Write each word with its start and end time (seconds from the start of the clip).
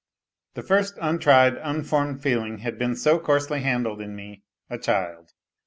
The 0.55 0.63
first 0.63 0.97
untried, 0.99 1.57
unformed 1.57 2.23
feeling 2.23 2.57
had 2.57 2.81
Ut 2.81 3.23
coarsely 3.23 3.61
handled 3.61 4.01
in 4.01 4.15
me, 4.15 4.41
a 4.67 4.79
child. 4.79 5.33